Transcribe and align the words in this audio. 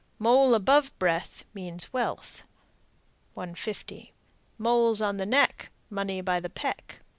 Mole 0.17 0.55
above 0.55 0.97
breath 0.97 1.43
Means 1.53 1.93
wealth. 1.93 2.41
150. 3.35 4.15
Moles 4.57 4.99
on 4.99 5.17
the 5.17 5.27
neck, 5.27 5.69
Money 5.91 6.21
by 6.21 6.39
the 6.39 6.49
peck. 6.49 7.01